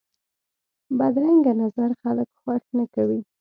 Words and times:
بدرنګه 0.97 1.53
نظر 1.61 1.89
خلک 2.01 2.29
خوښ 2.41 2.63
نه 2.77 2.85
کوي 2.93 3.19